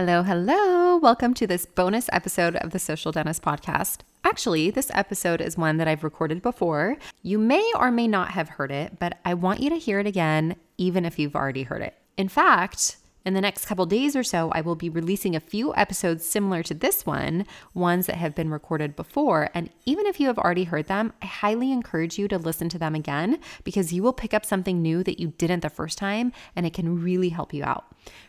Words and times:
Hello, 0.00 0.22
hello. 0.22 0.96
Welcome 0.96 1.34
to 1.34 1.44
this 1.44 1.66
bonus 1.66 2.08
episode 2.12 2.54
of 2.54 2.70
the 2.70 2.78
Social 2.78 3.10
Dentist 3.10 3.42
Podcast. 3.42 4.02
Actually, 4.22 4.70
this 4.70 4.92
episode 4.94 5.40
is 5.40 5.58
one 5.58 5.78
that 5.78 5.88
I've 5.88 6.04
recorded 6.04 6.40
before. 6.40 6.98
You 7.24 7.36
may 7.36 7.68
or 7.74 7.90
may 7.90 8.06
not 8.06 8.30
have 8.30 8.48
heard 8.48 8.70
it, 8.70 9.00
but 9.00 9.18
I 9.24 9.34
want 9.34 9.58
you 9.58 9.70
to 9.70 9.76
hear 9.76 9.98
it 9.98 10.06
again, 10.06 10.54
even 10.76 11.04
if 11.04 11.18
you've 11.18 11.34
already 11.34 11.64
heard 11.64 11.82
it. 11.82 11.96
In 12.16 12.28
fact, 12.28 12.97
in 13.24 13.34
the 13.34 13.40
next 13.40 13.66
couple 13.66 13.84
days 13.86 14.16
or 14.16 14.22
so, 14.22 14.50
I 14.52 14.60
will 14.60 14.74
be 14.74 14.88
releasing 14.88 15.36
a 15.36 15.40
few 15.40 15.74
episodes 15.74 16.24
similar 16.24 16.62
to 16.62 16.74
this 16.74 17.04
one, 17.04 17.46
ones 17.74 18.06
that 18.06 18.16
have 18.16 18.34
been 18.34 18.50
recorded 18.50 18.96
before. 18.96 19.50
And 19.54 19.70
even 19.84 20.06
if 20.06 20.18
you 20.18 20.28
have 20.28 20.38
already 20.38 20.64
heard 20.64 20.86
them, 20.86 21.12
I 21.20 21.26
highly 21.26 21.72
encourage 21.72 22.18
you 22.18 22.28
to 22.28 22.38
listen 22.38 22.68
to 22.70 22.78
them 22.78 22.94
again 22.94 23.38
because 23.64 23.92
you 23.92 24.02
will 24.02 24.12
pick 24.12 24.32
up 24.32 24.46
something 24.46 24.80
new 24.80 25.02
that 25.02 25.20
you 25.20 25.34
didn't 25.36 25.60
the 25.60 25.68
first 25.68 25.98
time 25.98 26.32
and 26.56 26.64
it 26.64 26.72
can 26.72 27.02
really 27.02 27.28
help 27.30 27.52
you 27.52 27.64
out. 27.64 27.84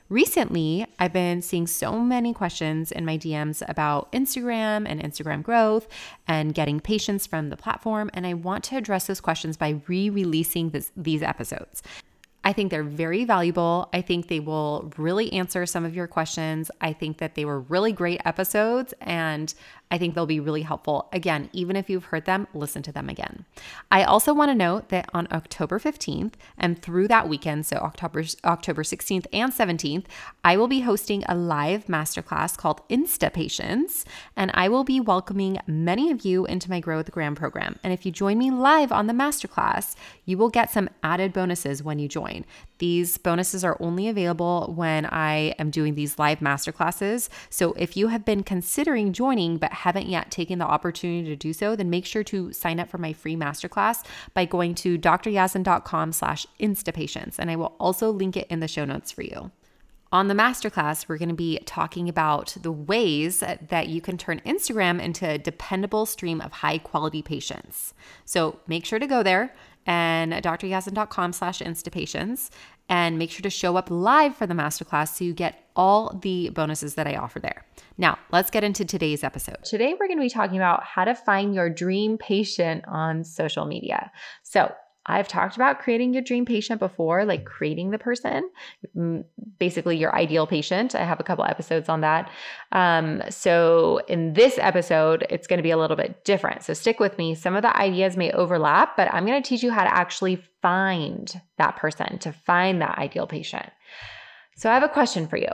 Recently, 0.10 0.88
I've 0.98 1.14
been 1.14 1.42
seeing 1.42 1.68
so 1.68 2.00
many 2.00 2.34
questions 2.34 2.92
in 2.92 3.06
my 3.06 3.18
DMs 3.18 3.62
about 3.70 4.12
Instagram 4.12 4.86
and 4.88 5.02
Instagram 5.02 5.44
growth 5.44 5.88
and 6.28 6.54
getting 6.54 6.80
patients 6.80 7.28
from 7.28 7.50
the 7.50 7.58
platform, 7.58 8.10
and 8.14 8.26
I 8.26 8.34
want 8.34 8.64
to 8.66 8.76
address 8.76 9.06
those 9.06 9.22
questions 9.22 9.56
by 9.56 9.82
re 9.88 10.10
releasing 10.10 10.74
these 10.98 11.22
episodes. 11.22 11.84
I 12.50 12.54
think 12.54 12.72
they're 12.72 12.82
very 12.82 13.26
valuable. 13.26 13.90
I 13.94 14.02
think 14.02 14.28
they 14.28 14.40
will 14.40 14.92
really 14.98 15.32
answer 15.34 15.68
some 15.68 15.86
of 15.86 15.94
your 15.94 16.08
questions. 16.08 16.72
I 16.82 16.94
think 16.94 17.20
that 17.20 17.36
they 17.36 17.46
were 17.46 17.60
really 17.60 17.92
great 17.92 18.22
episodes, 18.26 18.92
and 19.02 19.54
I 19.92 19.98
think 19.98 20.14
they'll 20.14 20.28
be 20.28 20.40
really 20.40 20.62
helpful. 20.62 21.10
Again, 21.12 21.50
even 21.52 21.76
if 21.76 21.90
you've 21.90 22.06
heard 22.06 22.26
them, 22.26 22.48
listen 22.54 22.84
to 22.84 22.92
them 22.92 23.10
again. 23.10 23.46
I 23.90 24.04
also 24.04 24.34
want 24.34 24.50
to 24.52 24.56
note 24.56 24.90
that 24.90 25.10
on 25.14 25.28
October 25.32 25.80
15th 25.80 26.34
and 26.58 26.80
through 26.80 27.08
that 27.08 27.28
weekend, 27.28 27.66
so 27.66 27.78
October 27.78 28.24
October 28.46 28.84
16th 28.84 29.26
and 29.34 29.52
17th, 29.52 30.06
I 30.44 30.58
will 30.58 30.68
be 30.68 30.82
hosting 30.82 31.24
a 31.28 31.36
live 31.36 31.88
masterclass 31.88 32.56
called 32.56 32.88
Insta 32.88 33.34
Patients, 33.34 34.06
and 34.36 34.52
I 34.54 34.70
will 34.70 34.84
be 34.84 35.00
welcoming 35.00 35.58
many 35.66 36.12
of 36.12 36.24
you 36.24 36.46
into 36.46 36.70
my 36.70 36.80
Grow 36.80 36.98
with 36.98 37.12
Gram 37.12 37.34
program. 37.34 37.80
And 37.84 37.92
if 37.92 38.06
you 38.06 38.12
join 38.12 38.38
me 38.38 38.52
live 38.52 38.92
on 38.92 39.08
the 39.08 39.14
masterclass, 39.14 39.96
you 40.26 40.38
will 40.38 40.50
get 40.50 40.72
some 40.72 40.90
added 41.02 41.34
bonuses 41.34 41.82
when 41.82 41.98
you 41.98 42.08
join. 42.08 42.46
These 42.78 43.18
bonuses 43.18 43.64
are 43.64 43.78
only 43.80 44.08
available 44.08 44.72
when 44.76 45.06
I 45.06 45.56
am 45.60 45.70
doing 45.70 45.96
these 45.96 46.18
live 46.18 46.40
masterclasses. 46.40 47.28
So 47.50 47.74
if 47.74 47.98
you 47.98 48.08
have 48.08 48.24
been 48.24 48.44
considering 48.44 49.12
joining 49.12 49.58
but 49.58 49.79
haven't 49.80 50.10
yet 50.10 50.30
taken 50.30 50.60
the 50.60 50.66
opportunity 50.66 51.28
to 51.30 51.36
do 51.36 51.54
so, 51.54 51.76
then 51.76 51.90
make 51.90 52.06
sure 52.06 52.24
to 52.26 52.52
sign 52.52 52.80
up 52.80 52.90
for 52.90 52.98
my 52.98 53.14
free 53.14 53.36
masterclass 53.36 54.06
by 54.34 54.46
going 54.46 54.76
to 54.76 54.98
dryazdan.com 54.98 56.12
slash 56.12 56.46
instapatients. 56.60 57.40
And 57.40 57.50
I 57.50 57.56
will 57.56 57.76
also 57.80 58.12
link 58.12 58.36
it 58.36 58.48
in 58.50 58.60
the 58.60 58.68
show 58.68 58.86
notes 58.86 59.12
for 59.12 59.24
you. 59.24 59.52
On 60.12 60.28
the 60.28 60.34
masterclass, 60.34 61.08
we're 61.08 61.20
going 61.20 61.30
to 61.30 61.36
be 61.36 61.60
talking 61.66 62.10
about 62.10 62.58
the 62.60 62.72
ways 62.72 63.42
that 63.42 63.88
you 63.90 64.02
can 64.02 64.18
turn 64.18 64.42
Instagram 64.44 65.00
into 65.00 65.30
a 65.30 65.38
dependable 65.38 66.08
stream 66.08 66.42
of 66.42 66.52
high 66.52 66.80
quality 66.80 67.22
patients. 67.22 67.94
So 68.26 68.60
make 68.66 68.86
sure 68.86 68.98
to 68.98 69.06
go 69.06 69.22
there 69.22 69.54
and 69.86 70.34
dryazdan.com 70.34 71.34
slash 71.34 71.60
instapatients 71.60 72.50
and 72.90 73.18
make 73.20 73.32
sure 73.32 73.42
to 73.42 73.50
show 73.50 73.78
up 73.78 73.90
live 73.90 74.36
for 74.36 74.48
the 74.48 74.54
masterclass 74.54 75.16
so 75.16 75.24
you 75.24 75.34
get 75.34 75.64
all 75.76 76.20
the 76.22 76.50
bonuses 76.50 76.96
that 76.96 77.08
I 77.08 77.16
offer 77.16 77.40
there. 77.40 77.66
Now, 77.98 78.18
let's 78.32 78.50
get 78.50 78.64
into 78.64 78.84
today's 78.84 79.24
episode. 79.24 79.64
Today, 79.64 79.94
we're 80.00 80.08
going 80.08 80.18
to 80.18 80.24
be 80.24 80.30
talking 80.30 80.58
about 80.58 80.84
how 80.84 81.06
to 81.06 81.14
find 81.14 81.54
your 81.54 81.70
dream 81.70 82.18
patient 82.18 82.84
on 82.88 83.24
social 83.24 83.66
media. 83.66 84.12
So, 84.44 84.72
I've 85.10 85.28
talked 85.28 85.56
about 85.56 85.80
creating 85.80 86.14
your 86.14 86.22
dream 86.22 86.46
patient 86.46 86.80
before, 86.80 87.26
like 87.26 87.44
creating 87.44 87.90
the 87.90 87.98
person, 87.98 88.50
basically 89.58 89.98
your 89.98 90.16
ideal 90.16 90.46
patient. 90.46 90.94
I 90.94 91.04
have 91.04 91.20
a 91.20 91.24
couple 91.24 91.44
episodes 91.46 91.90
on 91.90 92.02
that. 92.02 92.30
Um, 92.72 93.24
so, 93.30 94.02
in 94.08 94.34
this 94.34 94.60
episode, 94.60 95.26
it's 95.32 95.48
going 95.48 95.58
to 95.58 95.64
be 95.64 95.72
a 95.72 95.78
little 95.78 95.98
bit 95.98 96.24
different. 96.26 96.62
So, 96.62 96.76
stick 96.76 97.00
with 97.00 97.18
me. 97.18 97.34
Some 97.34 97.56
of 97.56 97.64
the 97.64 97.76
ideas 97.76 98.16
may 98.16 98.32
overlap, 98.32 98.96
but 98.96 99.12
I'm 99.12 99.26
going 99.26 99.42
to 99.42 99.50
teach 99.50 99.64
you 99.64 99.72
how 99.72 99.84
to 99.84 99.94
actually 99.94 100.44
find 100.62 101.42
that 101.58 101.76
person, 101.76 102.20
to 102.20 102.32
find 102.32 102.82
that 102.82 103.00
ideal 103.00 103.26
patient. 103.26 103.70
So, 104.58 104.70
I 104.70 104.76
have 104.76 104.84
a 104.84 104.90
question 104.90 105.28
for 105.28 105.38
you. 105.38 105.52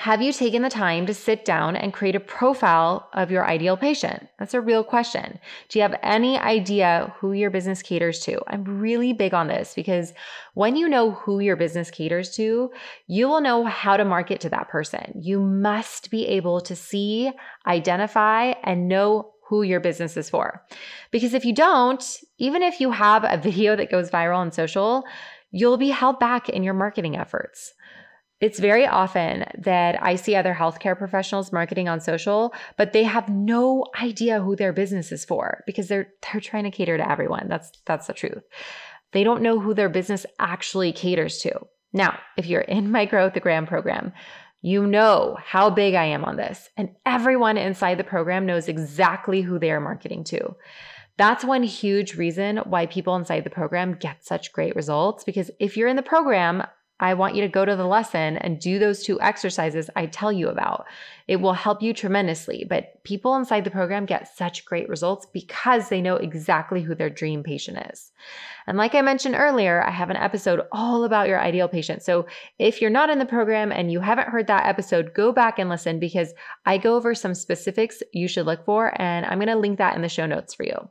Have 0.00 0.22
you 0.22 0.32
taken 0.32 0.62
the 0.62 0.70
time 0.70 1.04
to 1.04 1.12
sit 1.12 1.44
down 1.44 1.76
and 1.76 1.92
create 1.92 2.16
a 2.16 2.20
profile 2.20 3.10
of 3.12 3.30
your 3.30 3.46
ideal 3.46 3.76
patient? 3.76 4.28
That's 4.38 4.54
a 4.54 4.60
real 4.62 4.82
question. 4.82 5.38
Do 5.68 5.78
you 5.78 5.82
have 5.82 6.00
any 6.02 6.38
idea 6.38 7.14
who 7.18 7.32
your 7.34 7.50
business 7.50 7.82
caters 7.82 8.20
to? 8.20 8.40
I'm 8.46 8.64
really 8.64 9.12
big 9.12 9.34
on 9.34 9.48
this 9.48 9.74
because 9.74 10.14
when 10.54 10.74
you 10.74 10.88
know 10.88 11.10
who 11.10 11.40
your 11.40 11.54
business 11.54 11.90
caters 11.90 12.34
to, 12.36 12.70
you 13.08 13.28
will 13.28 13.42
know 13.42 13.66
how 13.66 13.98
to 13.98 14.06
market 14.06 14.40
to 14.40 14.48
that 14.48 14.70
person. 14.70 15.20
You 15.20 15.38
must 15.38 16.10
be 16.10 16.26
able 16.28 16.62
to 16.62 16.74
see, 16.74 17.30
identify, 17.66 18.54
and 18.64 18.88
know 18.88 19.34
who 19.48 19.60
your 19.60 19.80
business 19.80 20.16
is 20.16 20.30
for. 20.30 20.64
Because 21.10 21.34
if 21.34 21.44
you 21.44 21.52
don't, 21.52 22.02
even 22.38 22.62
if 22.62 22.80
you 22.80 22.90
have 22.90 23.24
a 23.24 23.36
video 23.42 23.76
that 23.76 23.90
goes 23.90 24.08
viral 24.08 24.38
on 24.38 24.50
social, 24.50 25.04
you'll 25.50 25.76
be 25.76 25.90
held 25.90 26.18
back 26.18 26.48
in 26.48 26.62
your 26.62 26.72
marketing 26.72 27.18
efforts. 27.18 27.74
It's 28.40 28.58
very 28.58 28.86
often 28.86 29.44
that 29.58 30.02
I 30.02 30.16
see 30.16 30.34
other 30.34 30.54
healthcare 30.54 30.96
professionals 30.96 31.52
marketing 31.52 31.88
on 31.88 32.00
social, 32.00 32.54
but 32.78 32.92
they 32.92 33.04
have 33.04 33.28
no 33.28 33.84
idea 34.00 34.40
who 34.40 34.56
their 34.56 34.72
business 34.72 35.12
is 35.12 35.24
for 35.24 35.62
because 35.66 35.88
they're 35.88 36.08
they're 36.32 36.40
trying 36.40 36.64
to 36.64 36.70
cater 36.70 36.96
to 36.96 37.10
everyone. 37.10 37.48
That's 37.48 37.70
that's 37.84 38.06
the 38.06 38.14
truth. 38.14 38.42
They 39.12 39.24
don't 39.24 39.42
know 39.42 39.60
who 39.60 39.74
their 39.74 39.88
business 39.88 40.24
actually 40.38 40.92
caters 40.92 41.38
to. 41.38 41.52
Now, 41.92 42.18
if 42.36 42.46
you're 42.46 42.60
in 42.60 42.90
my 42.90 43.04
Grow 43.04 43.24
with 43.24 43.34
the 43.34 43.40
Gram 43.40 43.66
program, 43.66 44.12
you 44.62 44.86
know 44.86 45.36
how 45.42 45.70
big 45.70 45.94
I 45.94 46.04
am 46.04 46.24
on 46.24 46.36
this, 46.36 46.68
and 46.76 46.90
everyone 47.04 47.58
inside 47.58 47.98
the 47.98 48.04
program 48.04 48.46
knows 48.46 48.68
exactly 48.68 49.42
who 49.42 49.58
they 49.58 49.70
are 49.70 49.80
marketing 49.80 50.24
to. 50.24 50.54
That's 51.16 51.44
one 51.44 51.62
huge 51.62 52.14
reason 52.14 52.58
why 52.58 52.86
people 52.86 53.16
inside 53.16 53.44
the 53.44 53.50
program 53.50 53.94
get 53.94 54.24
such 54.24 54.52
great 54.52 54.74
results 54.74 55.24
because 55.24 55.50
if 55.58 55.76
you're 55.76 55.88
in 55.88 55.96
the 55.96 56.02
program, 56.02 56.62
I 57.00 57.14
want 57.14 57.34
you 57.34 57.40
to 57.40 57.48
go 57.48 57.64
to 57.64 57.74
the 57.74 57.86
lesson 57.86 58.36
and 58.36 58.60
do 58.60 58.78
those 58.78 59.02
two 59.02 59.20
exercises 59.20 59.88
I 59.96 60.06
tell 60.06 60.30
you 60.30 60.48
about. 60.48 60.86
It 61.26 61.36
will 61.36 61.54
help 61.54 61.82
you 61.82 61.94
tremendously. 61.94 62.66
But 62.68 63.02
people 63.04 63.34
inside 63.36 63.64
the 63.64 63.70
program 63.70 64.04
get 64.04 64.36
such 64.36 64.66
great 64.66 64.88
results 64.88 65.26
because 65.32 65.88
they 65.88 66.02
know 66.02 66.16
exactly 66.16 66.82
who 66.82 66.94
their 66.94 67.08
dream 67.08 67.42
patient 67.42 67.78
is. 67.90 68.12
And 68.66 68.76
like 68.76 68.94
I 68.94 69.00
mentioned 69.00 69.34
earlier, 69.34 69.82
I 69.82 69.90
have 69.90 70.10
an 70.10 70.16
episode 70.16 70.60
all 70.70 71.04
about 71.04 71.28
your 71.28 71.40
ideal 71.40 71.68
patient. 71.68 72.02
So 72.02 72.26
if 72.58 72.80
you're 72.80 72.90
not 72.90 73.10
in 73.10 73.18
the 73.18 73.24
program 73.24 73.72
and 73.72 73.90
you 73.90 74.00
haven't 74.00 74.28
heard 74.28 74.46
that 74.48 74.66
episode, 74.66 75.14
go 75.14 75.32
back 75.32 75.58
and 75.58 75.70
listen 75.70 75.98
because 75.98 76.34
I 76.66 76.76
go 76.76 76.96
over 76.96 77.14
some 77.14 77.34
specifics 77.34 78.02
you 78.12 78.28
should 78.28 78.46
look 78.46 78.64
for. 78.66 78.92
And 79.00 79.24
I'm 79.24 79.38
going 79.38 79.48
to 79.48 79.56
link 79.56 79.78
that 79.78 79.96
in 79.96 80.02
the 80.02 80.08
show 80.08 80.26
notes 80.26 80.52
for 80.52 80.64
you. 80.64 80.88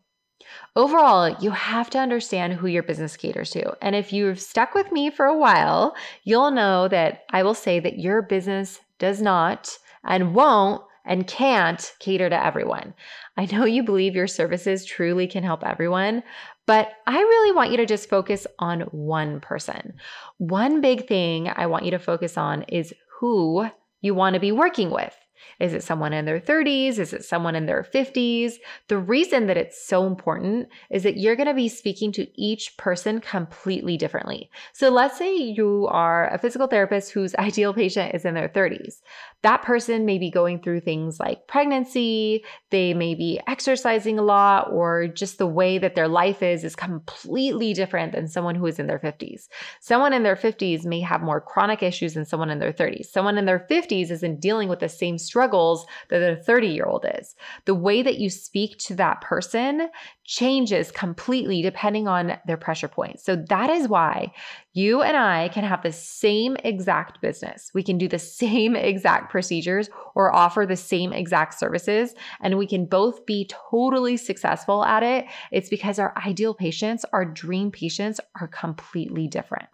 Overall, 0.75 1.35
you 1.39 1.51
have 1.51 1.89
to 1.91 1.99
understand 1.99 2.53
who 2.53 2.67
your 2.67 2.83
business 2.83 3.17
caters 3.17 3.49
to. 3.51 3.75
And 3.81 3.95
if 3.95 4.13
you've 4.13 4.39
stuck 4.39 4.73
with 4.73 4.91
me 4.91 5.09
for 5.09 5.25
a 5.25 5.37
while, 5.37 5.95
you'll 6.23 6.51
know 6.51 6.87
that 6.87 7.23
I 7.31 7.43
will 7.43 7.53
say 7.53 7.79
that 7.79 7.99
your 7.99 8.21
business 8.21 8.79
does 8.97 9.21
not 9.21 9.77
and 10.03 10.33
won't 10.33 10.81
and 11.05 11.25
can't 11.25 11.93
cater 11.99 12.29
to 12.29 12.45
everyone. 12.45 12.93
I 13.35 13.45
know 13.45 13.65
you 13.65 13.83
believe 13.83 14.15
your 14.15 14.27
services 14.27 14.85
truly 14.85 15.27
can 15.27 15.43
help 15.43 15.65
everyone, 15.65 16.23
but 16.65 16.91
I 17.07 17.17
really 17.17 17.51
want 17.55 17.71
you 17.71 17.77
to 17.77 17.85
just 17.85 18.09
focus 18.09 18.45
on 18.59 18.81
one 18.91 19.39
person. 19.39 19.93
One 20.37 20.81
big 20.81 21.07
thing 21.07 21.49
I 21.55 21.65
want 21.65 21.85
you 21.85 21.91
to 21.91 21.99
focus 21.99 22.37
on 22.37 22.63
is 22.63 22.93
who 23.19 23.67
you 24.01 24.13
want 24.13 24.35
to 24.35 24.39
be 24.39 24.51
working 24.51 24.91
with. 24.91 25.15
Is 25.59 25.73
it 25.73 25.83
someone 25.83 26.13
in 26.13 26.25
their 26.25 26.39
30s? 26.39 26.99
Is 26.99 27.13
it 27.13 27.25
someone 27.25 27.55
in 27.55 27.65
their 27.65 27.83
50s? 27.83 28.53
The 28.87 28.97
reason 28.97 29.47
that 29.47 29.57
it's 29.57 29.85
so 29.85 30.05
important 30.05 30.69
is 30.89 31.03
that 31.03 31.17
you're 31.17 31.35
going 31.35 31.47
to 31.47 31.53
be 31.53 31.69
speaking 31.69 32.11
to 32.13 32.27
each 32.41 32.77
person 32.77 33.19
completely 33.21 33.97
differently. 33.97 34.49
So 34.73 34.89
let's 34.89 35.17
say 35.17 35.35
you 35.35 35.87
are 35.89 36.29
a 36.33 36.37
physical 36.37 36.67
therapist 36.67 37.11
whose 37.11 37.35
ideal 37.39 37.73
patient 37.73 38.15
is 38.15 38.25
in 38.25 38.33
their 38.33 38.49
30s. 38.49 39.01
That 39.41 39.61
person 39.63 40.05
may 40.05 40.17
be 40.17 40.29
going 40.29 40.61
through 40.61 40.81
things 40.81 41.19
like 41.19 41.47
pregnancy, 41.47 42.43
they 42.71 42.93
may 42.93 43.15
be 43.15 43.39
exercising 43.47 44.19
a 44.19 44.23
lot, 44.23 44.69
or 44.71 45.07
just 45.07 45.37
the 45.37 45.47
way 45.47 45.77
that 45.77 45.95
their 45.95 46.07
life 46.07 46.43
is 46.43 46.63
is 46.63 46.75
completely 46.75 47.73
different 47.73 48.11
than 48.11 48.27
someone 48.27 48.55
who 48.55 48.65
is 48.65 48.79
in 48.79 48.87
their 48.87 48.99
50s. 48.99 49.47
Someone 49.79 50.13
in 50.13 50.23
their 50.23 50.35
50s 50.35 50.85
may 50.85 50.99
have 50.99 51.21
more 51.21 51.39
chronic 51.39 51.81
issues 51.81 52.13
than 52.13 52.25
someone 52.25 52.49
in 52.49 52.59
their 52.59 52.73
30s. 52.73 53.05
Someone 53.05 53.37
in 53.37 53.45
their 53.45 53.65
50s 53.69 54.11
isn't 54.11 54.41
dealing 54.41 54.69
with 54.69 54.79
the 54.79 54.89
same 54.89 55.17
struggles 55.29 55.85
that 56.09 56.21
a 56.21 56.35
30 56.35 56.67
year 56.67 56.85
old 56.85 57.05
is. 57.19 57.35
The 57.65 57.75
way 57.75 58.01
that 58.01 58.17
you 58.17 58.29
speak 58.29 58.77
to 58.79 58.95
that 58.95 59.21
person 59.21 59.89
changes 60.25 60.91
completely 60.91 61.61
depending 61.61 62.07
on 62.07 62.37
their 62.45 62.57
pressure 62.57 62.87
points. 62.87 63.23
So 63.23 63.35
that 63.35 63.69
is 63.69 63.87
why 63.87 64.33
you 64.73 65.01
and 65.01 65.17
I 65.17 65.49
can 65.49 65.63
have 65.63 65.83
the 65.83 65.91
same 65.91 66.55
exact 66.63 67.21
business. 67.21 67.71
We 67.73 67.83
can 67.83 67.97
do 67.97 68.07
the 68.07 68.19
same 68.19 68.75
exact 68.91 69.29
procedures 69.31 69.89
or 70.15 70.35
offer 70.35 70.65
the 70.65 70.75
same 70.75 71.13
exact 71.13 71.59
services, 71.59 72.13
and 72.41 72.57
we 72.57 72.67
can 72.67 72.85
both 72.85 73.25
be 73.25 73.49
totally 73.71 74.17
successful 74.17 74.83
at 74.85 75.03
it. 75.03 75.25
It's 75.51 75.69
because 75.69 75.99
our 75.99 76.13
ideal 76.25 76.53
patients, 76.53 77.05
our 77.13 77.25
dream 77.25 77.71
patients, 77.71 78.19
are 78.39 78.47
completely 78.47 79.27
different. 79.27 79.69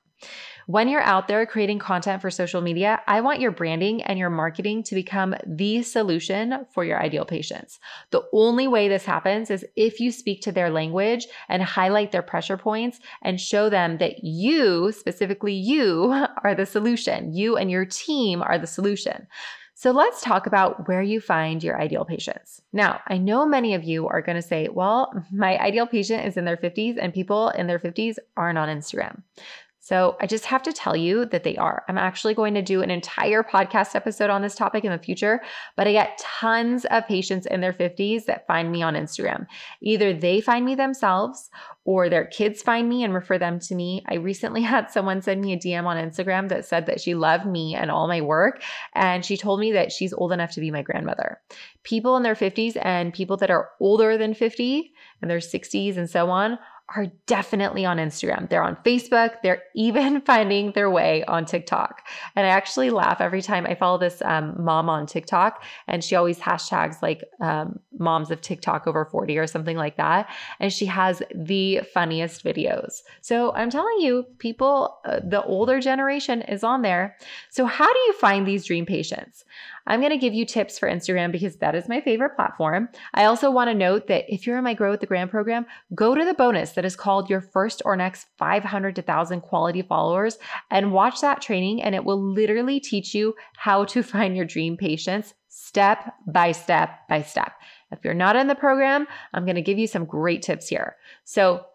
When 0.67 0.89
you're 0.89 1.01
out 1.01 1.27
there 1.27 1.45
creating 1.45 1.77
content 1.77 2.23
for 2.23 2.31
social 2.31 2.59
media, 2.59 2.99
I 3.05 3.21
want 3.21 3.39
your 3.39 3.51
branding 3.51 4.01
and 4.01 4.17
your 4.17 4.31
marketing 4.31 4.81
to 4.83 4.95
become 4.95 5.35
the 5.45 5.83
solution 5.83 6.65
for 6.73 6.83
your 6.83 6.99
ideal 6.99 7.23
patients. 7.23 7.79
The 8.09 8.23
only 8.33 8.67
way 8.67 8.87
this 8.87 9.05
happens 9.05 9.51
is 9.51 9.63
if 9.75 9.99
you 9.99 10.11
speak 10.11 10.41
to 10.41 10.51
their 10.51 10.71
language 10.71 11.27
and 11.49 11.61
highlight 11.61 12.11
their 12.11 12.23
pressure 12.23 12.57
points 12.57 12.99
and 13.21 13.39
show 13.39 13.69
them 13.69 13.99
that 13.99 14.23
you, 14.23 14.91
specifically 14.91 15.53
you, 15.53 16.11
are 16.43 16.55
the 16.55 16.65
solution. 16.65 17.31
You 17.31 17.57
and 17.57 17.69
your 17.69 17.85
team 17.85 18.41
are 18.41 18.57
the 18.57 18.65
solution. 18.65 19.27
So 19.77 19.91
let's 19.91 20.21
talk 20.21 20.47
about 20.47 20.87
where 20.87 21.01
you 21.01 21.19
find 21.19 21.61
your 21.61 21.79
ideal 21.79 22.05
patients. 22.05 22.61
Now, 22.71 23.01
I 23.07 23.17
know 23.17 23.45
many 23.45 23.73
of 23.73 23.83
you 23.83 24.07
are 24.07 24.21
going 24.21 24.37
to 24.37 24.41
say, 24.41 24.69
well, 24.69 25.11
my 25.33 25.59
ideal 25.59 25.85
patient 25.85 26.25
is 26.25 26.37
in 26.37 26.45
their 26.45 26.55
50s 26.55 26.95
and 26.99 27.13
people 27.13 27.49
in 27.49 27.67
their 27.67 27.77
50s 27.77 28.15
aren't 28.37 28.57
on 28.57 28.69
Instagram. 28.69 29.21
So 29.85 30.17
I 30.19 30.25
just 30.25 30.45
have 30.45 30.63
to 30.63 30.73
tell 30.73 30.95
you 30.95 31.25
that 31.25 31.43
they 31.43 31.55
are. 31.57 31.83
I'm 31.87 31.99
actually 31.99 32.33
going 32.33 32.55
to 32.55 32.63
do 32.63 32.81
an 32.81 32.89
entire 32.89 33.43
podcast 33.43 33.93
episode 33.93 34.31
on 34.31 34.41
this 34.41 34.55
topic 34.55 34.83
in 34.83 34.91
the 34.91 34.97
future, 34.97 35.43
but 35.75 35.87
I 35.87 35.91
get 35.91 36.17
tons 36.17 36.85
of 36.85 37.05
patients 37.05 37.45
in 37.45 37.61
their 37.61 37.71
50s 37.71 38.25
that 38.25 38.47
find 38.47 38.71
me 38.71 38.81
on 38.81 38.95
Instagram. 38.95 39.45
Either 39.83 40.11
they 40.11 40.41
find 40.41 40.65
me 40.65 40.73
themselves 40.73 41.51
or 41.83 42.09
their 42.09 42.25
kids 42.25 42.63
find 42.63 42.89
me 42.89 43.03
and 43.03 43.13
refer 43.13 43.37
them 43.37 43.59
to 43.59 43.75
me. 43.75 44.03
I 44.07 44.15
recently 44.15 44.61
had 44.63 44.89
someone 44.89 45.21
send 45.21 45.39
me 45.39 45.53
a 45.53 45.57
DM 45.57 45.85
on 45.85 45.97
Instagram 45.97 46.49
that 46.49 46.65
said 46.65 46.87
that 46.87 46.99
she 46.99 47.13
loved 47.13 47.45
me 47.45 47.75
and 47.75 47.91
all 47.91 48.07
my 48.07 48.21
work. 48.21 48.63
And 48.95 49.23
she 49.23 49.37
told 49.37 49.59
me 49.59 49.71
that 49.73 49.91
she's 49.91 50.13
old 50.13 50.31
enough 50.31 50.53
to 50.53 50.61
be 50.61 50.71
my 50.71 50.81
grandmother. 50.81 51.39
People 51.83 52.17
in 52.17 52.23
their 52.23 52.33
50s 52.33 52.75
and 52.81 53.13
people 53.13 53.37
that 53.37 53.51
are 53.51 53.69
older 53.79 54.17
than 54.17 54.33
50 54.33 54.91
and 55.21 55.29
their 55.29 55.37
60s 55.37 55.95
and 55.95 56.09
so 56.09 56.31
on 56.31 56.57
are 56.93 57.07
definitely 57.25 57.83
on 57.83 57.97
Instagram. 57.97 58.47
They're 58.47 58.63
on 58.63 58.77
Facebook. 58.85 59.35
They're 59.41 59.63
even 59.75 60.21
finding 60.21 60.71
their 60.73 60.89
way 60.89 61.23
on 61.25 61.45
TikTok. 61.45 62.05
And 62.35 62.45
I 62.45 62.49
actually 62.49 62.91
laugh 62.91 63.21
every 63.21 63.41
time 63.41 63.65
I 63.65 63.73
follow 63.73 63.97
this 63.97 64.21
um, 64.23 64.55
mom 64.57 64.89
on 64.89 65.07
TikTok, 65.07 65.63
and 65.87 66.03
she 66.03 66.15
always 66.15 66.37
hashtags 66.37 67.01
like 67.01 67.23
um, 67.41 67.79
moms 67.97 68.29
of 68.29 68.41
TikTok 68.41 68.87
over 68.87 69.05
40 69.05 69.37
or 69.37 69.47
something 69.47 69.77
like 69.77 69.97
that. 69.97 70.29
And 70.59 70.71
she 70.71 70.85
has 70.85 71.23
the 71.33 71.81
funniest 71.93 72.43
videos. 72.43 73.01
So 73.21 73.53
I'm 73.53 73.69
telling 73.69 73.99
you, 73.99 74.25
people, 74.37 74.99
uh, 75.05 75.21
the 75.23 75.43
older 75.43 75.79
generation 75.79 76.43
is 76.43 76.63
on 76.63 76.83
there. 76.83 77.17
So, 77.49 77.65
how 77.65 77.91
do 77.91 77.99
you 77.99 78.13
find 78.13 78.45
these 78.45 78.65
dream 78.65 78.85
patients? 78.85 79.43
I'm 79.87 79.99
going 79.99 80.11
to 80.11 80.17
give 80.17 80.33
you 80.33 80.45
tips 80.45 80.79
for 80.79 80.89
Instagram 80.89 81.31
because 81.31 81.57
that 81.57 81.75
is 81.75 81.87
my 81.87 82.01
favorite 82.01 82.35
platform. 82.35 82.89
I 83.13 83.25
also 83.25 83.51
want 83.51 83.69
to 83.69 83.73
note 83.73 84.07
that 84.07 84.25
if 84.27 84.45
you're 84.45 84.57
in 84.57 84.63
my 84.63 84.73
Grow 84.73 84.91
with 84.91 84.99
the 84.99 85.05
Gram 85.05 85.29
program, 85.29 85.65
go 85.93 86.15
to 86.15 86.25
the 86.25 86.33
bonus 86.33 86.71
that 86.71 86.85
is 86.85 86.95
called 86.95 87.29
your 87.29 87.41
first 87.41 87.81
or 87.85 87.95
next 87.95 88.27
500 88.37 88.95
to 88.95 89.01
1,000 89.01 89.41
quality 89.41 89.81
followers 89.81 90.37
and 90.71 90.91
watch 90.91 91.21
that 91.21 91.41
training, 91.41 91.81
and 91.81 91.95
it 91.95 92.03
will 92.03 92.21
literally 92.21 92.79
teach 92.79 93.13
you 93.13 93.35
how 93.57 93.85
to 93.85 94.03
find 94.15 94.35
your 94.35 94.45
dream 94.45 94.77
patients 94.77 95.33
step 95.47 96.13
by 96.27 96.51
step 96.51 97.07
by 97.07 97.21
step. 97.21 97.53
If 97.91 97.99
you're 98.03 98.13
not 98.13 98.35
in 98.35 98.47
the 98.47 98.55
program, 98.55 99.07
I'm 99.33 99.45
going 99.45 99.55
to 99.55 99.61
give 99.61 99.77
you 99.77 99.87
some 99.87 100.05
great 100.05 100.41
tips 100.41 100.67
here. 100.67 100.95
So, 101.23 101.65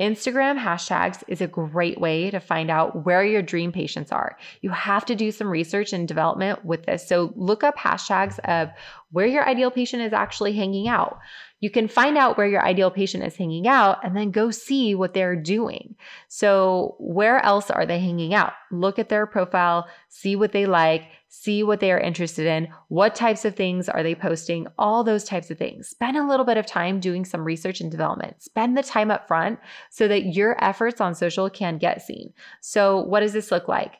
Instagram 0.00 0.58
hashtags 0.58 1.22
is 1.28 1.42
a 1.42 1.46
great 1.46 2.00
way 2.00 2.30
to 2.30 2.40
find 2.40 2.70
out 2.70 3.04
where 3.04 3.22
your 3.22 3.42
dream 3.42 3.70
patients 3.70 4.10
are. 4.10 4.38
You 4.62 4.70
have 4.70 5.04
to 5.06 5.14
do 5.14 5.30
some 5.30 5.48
research 5.48 5.92
and 5.92 6.08
development 6.08 6.64
with 6.64 6.86
this. 6.86 7.06
So 7.06 7.34
look 7.36 7.62
up 7.62 7.76
hashtags 7.76 8.38
of 8.40 8.70
where 9.12 9.26
your 9.26 9.46
ideal 9.46 9.70
patient 9.70 10.02
is 10.02 10.14
actually 10.14 10.54
hanging 10.54 10.88
out. 10.88 11.18
You 11.60 11.68
can 11.68 11.88
find 11.88 12.16
out 12.16 12.38
where 12.38 12.46
your 12.46 12.64
ideal 12.64 12.90
patient 12.90 13.24
is 13.24 13.36
hanging 13.36 13.68
out 13.68 14.02
and 14.02 14.16
then 14.16 14.30
go 14.30 14.50
see 14.50 14.94
what 14.94 15.12
they're 15.12 15.36
doing. 15.36 15.94
So, 16.28 16.96
where 16.98 17.44
else 17.44 17.70
are 17.70 17.84
they 17.84 17.98
hanging 17.98 18.32
out? 18.32 18.54
Look 18.70 18.98
at 18.98 19.10
their 19.10 19.26
profile, 19.26 19.86
see 20.08 20.36
what 20.36 20.52
they 20.52 20.64
like, 20.64 21.02
see 21.30 21.62
what 21.62 21.78
they 21.78 21.92
are 21.92 21.98
interested 21.98 22.44
in, 22.44 22.68
what 22.88 23.14
types 23.14 23.44
of 23.44 23.54
things 23.54 23.88
are 23.88 24.02
they 24.02 24.16
posting, 24.16 24.66
all 24.76 25.04
those 25.04 25.24
types 25.24 25.50
of 25.50 25.56
things. 25.56 25.88
Spend 25.88 26.16
a 26.16 26.26
little 26.26 26.44
bit 26.44 26.58
of 26.58 26.66
time 26.66 26.98
doing 26.98 27.24
some 27.24 27.44
research 27.44 27.80
and 27.80 27.90
development. 27.90 28.42
Spend 28.42 28.76
the 28.76 28.82
time 28.82 29.12
up 29.12 29.28
front 29.28 29.60
so 29.90 30.08
that 30.08 30.34
your 30.34 30.62
efforts 30.62 31.00
on 31.00 31.14
social 31.14 31.48
can 31.48 31.78
get 31.78 32.02
seen. 32.02 32.32
So, 32.60 33.00
what 33.00 33.20
does 33.20 33.32
this 33.32 33.50
look 33.50 33.68
like? 33.68 33.94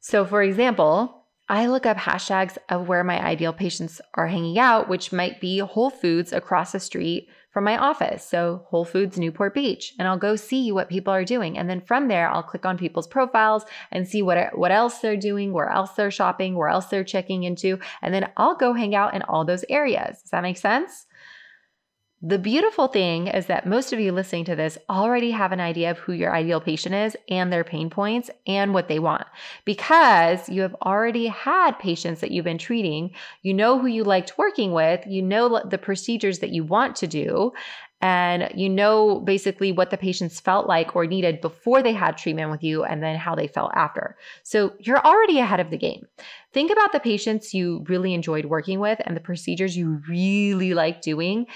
So, 0.00 0.24
for 0.26 0.42
example, 0.42 1.25
I 1.48 1.66
look 1.66 1.86
up 1.86 1.96
hashtags 1.96 2.58
of 2.68 2.88
where 2.88 3.04
my 3.04 3.24
ideal 3.24 3.52
patients 3.52 4.00
are 4.14 4.26
hanging 4.26 4.58
out, 4.58 4.88
which 4.88 5.12
might 5.12 5.40
be 5.40 5.58
Whole 5.58 5.90
Foods 5.90 6.32
across 6.32 6.72
the 6.72 6.80
street 6.80 7.28
from 7.52 7.62
my 7.62 7.78
office. 7.78 8.24
So 8.24 8.66
Whole 8.66 8.84
Foods 8.84 9.16
Newport 9.16 9.54
Beach, 9.54 9.94
and 9.98 10.08
I'll 10.08 10.18
go 10.18 10.34
see 10.34 10.72
what 10.72 10.88
people 10.88 11.14
are 11.14 11.24
doing. 11.24 11.56
And 11.56 11.70
then 11.70 11.80
from 11.80 12.08
there, 12.08 12.28
I'll 12.28 12.42
click 12.42 12.66
on 12.66 12.76
people's 12.76 13.06
profiles 13.06 13.64
and 13.92 14.08
see 14.08 14.22
what, 14.22 14.58
what 14.58 14.72
else 14.72 14.98
they're 14.98 15.16
doing, 15.16 15.52
where 15.52 15.70
else 15.70 15.92
they're 15.92 16.10
shopping, 16.10 16.56
where 16.56 16.68
else 16.68 16.86
they're 16.86 17.04
checking 17.04 17.44
into. 17.44 17.78
And 18.02 18.12
then 18.12 18.30
I'll 18.36 18.56
go 18.56 18.72
hang 18.72 18.96
out 18.96 19.14
in 19.14 19.22
all 19.22 19.44
those 19.44 19.64
areas. 19.68 20.20
Does 20.22 20.30
that 20.32 20.42
make 20.42 20.56
sense? 20.58 21.06
The 22.28 22.40
beautiful 22.40 22.88
thing 22.88 23.28
is 23.28 23.46
that 23.46 23.68
most 23.68 23.92
of 23.92 24.00
you 24.00 24.10
listening 24.10 24.46
to 24.46 24.56
this 24.56 24.78
already 24.90 25.30
have 25.30 25.52
an 25.52 25.60
idea 25.60 25.92
of 25.92 25.98
who 25.98 26.12
your 26.12 26.34
ideal 26.34 26.60
patient 26.60 26.92
is 26.92 27.16
and 27.28 27.52
their 27.52 27.62
pain 27.62 27.88
points 27.88 28.30
and 28.48 28.74
what 28.74 28.88
they 28.88 28.98
want 28.98 29.28
because 29.64 30.48
you 30.48 30.62
have 30.62 30.74
already 30.82 31.28
had 31.28 31.78
patients 31.78 32.20
that 32.20 32.32
you've 32.32 32.44
been 32.44 32.58
treating. 32.58 33.12
You 33.42 33.54
know 33.54 33.78
who 33.78 33.86
you 33.86 34.02
liked 34.02 34.38
working 34.38 34.72
with, 34.72 35.06
you 35.06 35.22
know 35.22 35.62
the 35.64 35.78
procedures 35.78 36.40
that 36.40 36.50
you 36.50 36.64
want 36.64 36.96
to 36.96 37.06
do, 37.06 37.52
and 38.00 38.50
you 38.54 38.68
know 38.68 39.20
basically 39.20 39.72
what 39.72 39.90
the 39.90 39.96
patients 39.96 40.38
felt 40.40 40.66
like 40.66 40.94
or 40.94 41.06
needed 41.06 41.40
before 41.40 41.82
they 41.82 41.92
had 41.92 42.18
treatment 42.18 42.50
with 42.50 42.62
you 42.62 42.84
and 42.84 43.02
then 43.02 43.16
how 43.16 43.34
they 43.34 43.46
felt 43.46 43.70
after. 43.74 44.16
So 44.42 44.74
you're 44.80 45.04
already 45.04 45.38
ahead 45.38 45.60
of 45.60 45.70
the 45.70 45.78
game. 45.78 46.06
Think 46.52 46.70
about 46.70 46.92
the 46.92 47.00
patients 47.00 47.54
you 47.54 47.84
really 47.88 48.14
enjoyed 48.14 48.46
working 48.46 48.80
with 48.80 49.00
and 49.04 49.16
the 49.16 49.20
procedures 49.20 49.76
you 49.76 50.02
really 50.08 50.74
like 50.74 51.00
doing 51.00 51.46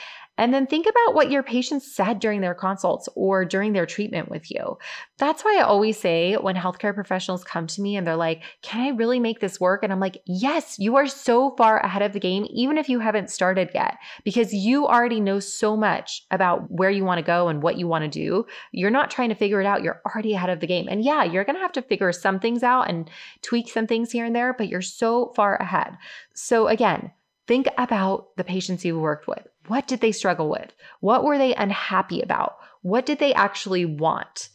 and 0.41 0.55
then 0.55 0.67
think 0.67 0.87
about 0.87 1.15
what 1.15 1.31
your 1.31 1.43
patients 1.43 1.95
said 1.95 2.19
during 2.19 2.41
their 2.41 2.55
consults 2.55 3.11
or 3.15 3.45
during 3.45 3.75
their 3.75 3.85
treatment 3.85 4.31
with 4.31 4.51
you. 4.51 4.79
That's 5.19 5.45
why 5.45 5.59
I 5.59 5.63
always 5.63 5.99
say 5.99 6.35
when 6.37 6.57
healthcare 6.57 6.95
professionals 6.95 7.45
come 7.45 7.67
to 7.67 7.83
me 7.83 7.95
and 7.95 8.07
they're 8.07 8.17
like, 8.17 8.43
Can 8.63 8.81
I 8.81 8.97
really 8.97 9.21
make 9.21 9.41
this 9.41 9.61
work? 9.61 9.83
And 9.83 9.93
I'm 9.93 10.01
like, 10.01 10.23
Yes, 10.25 10.79
you 10.79 10.97
are 10.97 11.07
so 11.07 11.55
far 11.57 11.79
ahead 11.81 12.01
of 12.01 12.15
the 12.15 12.21
game, 12.21 12.47
even 12.49 12.79
if 12.79 12.89
you 12.89 13.01
haven't 13.01 13.29
started 13.29 13.71
yet, 13.75 13.99
because 14.25 14.55
you 14.55 14.87
already 14.87 15.21
know 15.21 15.41
so 15.41 15.77
much 15.77 16.25
about 16.31 16.71
where 16.71 16.91
you 16.91 17.05
want 17.05 17.19
to 17.19 17.23
go 17.23 17.49
and 17.49 17.63
what 17.63 17.77
you 17.77 17.87
want 17.87 18.05
to 18.05 18.09
do. 18.09 18.47
You're 18.73 18.89
not 18.89 19.11
trying 19.11 19.29
to 19.29 19.35
figure 19.35 19.61
it 19.61 19.67
out, 19.67 19.83
you're 19.83 20.01
already 20.07 20.33
ahead 20.33 20.49
of 20.49 20.61
the 20.61 20.67
game. 20.67 20.89
And 20.89 21.05
yeah, 21.05 21.23
you're 21.23 21.45
going 21.45 21.57
to 21.57 21.63
have 21.63 21.73
to 21.73 21.83
figure 21.83 22.13
some 22.13 22.41
things 22.41 22.63
out 22.63 22.89
and 22.89 23.11
tweak 23.43 23.69
some 23.69 23.87
things 23.87 24.11
here 24.11 24.25
and 24.25 24.35
there, 24.35 24.55
but 24.55 24.69
you're 24.69 24.81
so 24.81 25.35
far 25.37 25.57
ahead. 25.57 25.99
So 26.33 26.67
again, 26.67 27.13
think 27.47 27.67
about 27.77 28.35
the 28.39 28.45
patients 28.45 28.87
you 28.87 28.99
worked 28.99 29.29
with. 29.29 29.47
What 29.71 29.87
did 29.87 30.01
they 30.01 30.11
struggle 30.11 30.49
with? 30.51 30.73
What 30.99 31.23
were 31.23 31.39
they 31.39 31.55
unhappy 31.55 32.21
about? 32.21 32.57
What 32.83 33.07
did 33.07 33.21
they 33.21 33.33
actually 33.33 33.85
want? 33.85 34.49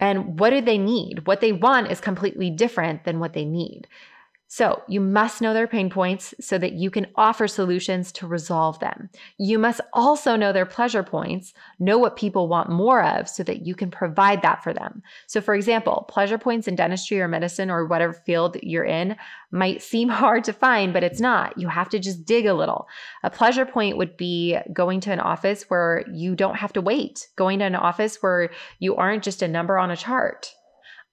And 0.00 0.40
what 0.40 0.50
do 0.50 0.60
they 0.60 0.78
need? 0.78 1.28
What 1.28 1.40
they 1.40 1.52
want 1.52 1.92
is 1.92 2.00
completely 2.00 2.50
different 2.50 3.04
than 3.04 3.20
what 3.20 3.34
they 3.34 3.44
need. 3.44 3.86
So, 4.50 4.82
you 4.88 5.02
must 5.02 5.42
know 5.42 5.52
their 5.52 5.66
pain 5.66 5.90
points 5.90 6.34
so 6.40 6.56
that 6.56 6.72
you 6.72 6.90
can 6.90 7.06
offer 7.16 7.46
solutions 7.46 8.10
to 8.12 8.26
resolve 8.26 8.78
them. 8.78 9.10
You 9.36 9.58
must 9.58 9.82
also 9.92 10.36
know 10.36 10.54
their 10.54 10.64
pleasure 10.64 11.02
points, 11.02 11.52
know 11.78 11.98
what 11.98 12.16
people 12.16 12.48
want 12.48 12.70
more 12.70 13.04
of 13.04 13.28
so 13.28 13.42
that 13.42 13.66
you 13.66 13.74
can 13.74 13.90
provide 13.90 14.40
that 14.40 14.64
for 14.64 14.72
them. 14.72 15.02
So, 15.26 15.42
for 15.42 15.54
example, 15.54 16.06
pleasure 16.08 16.38
points 16.38 16.66
in 16.66 16.76
dentistry 16.76 17.20
or 17.20 17.28
medicine 17.28 17.70
or 17.70 17.84
whatever 17.84 18.14
field 18.14 18.56
you're 18.62 18.86
in 18.86 19.16
might 19.50 19.82
seem 19.82 20.08
hard 20.08 20.44
to 20.44 20.54
find, 20.54 20.94
but 20.94 21.04
it's 21.04 21.20
not. 21.20 21.58
You 21.58 21.68
have 21.68 21.90
to 21.90 21.98
just 21.98 22.24
dig 22.24 22.46
a 22.46 22.54
little. 22.54 22.88
A 23.22 23.30
pleasure 23.30 23.66
point 23.66 23.98
would 23.98 24.16
be 24.16 24.56
going 24.72 25.00
to 25.00 25.12
an 25.12 25.20
office 25.20 25.64
where 25.68 26.04
you 26.10 26.34
don't 26.34 26.56
have 26.56 26.72
to 26.72 26.80
wait, 26.80 27.28
going 27.36 27.58
to 27.58 27.66
an 27.66 27.74
office 27.74 28.16
where 28.22 28.48
you 28.78 28.96
aren't 28.96 29.24
just 29.24 29.42
a 29.42 29.48
number 29.48 29.76
on 29.76 29.90
a 29.90 29.96
chart. 29.96 30.54